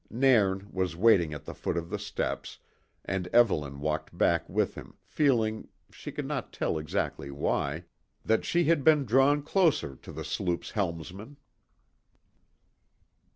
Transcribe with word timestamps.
Nairn 0.09 0.67
was 0.71 0.95
waiting 0.95 1.31
at 1.31 1.45
the 1.45 1.53
foot 1.53 1.77
of 1.77 1.91
the 1.91 1.99
steps, 1.99 2.57
and 3.05 3.27
Evelyn 3.27 3.79
walked 3.81 4.17
back 4.17 4.49
with 4.49 4.73
him, 4.73 4.95
feeling, 5.05 5.67
she 5.91 6.11
could 6.11 6.25
not 6.25 6.51
tell 6.51 6.79
exactly 6.79 7.29
why, 7.29 7.83
that 8.25 8.43
she 8.43 8.63
had 8.63 8.83
been 8.83 9.05
drawn 9.05 9.43
closer 9.43 9.95
to 9.95 10.11
the 10.11 10.25
sloop's 10.25 10.71
helmsman. 10.71 11.37